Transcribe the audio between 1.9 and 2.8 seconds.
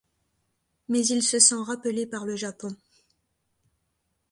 par le Japon.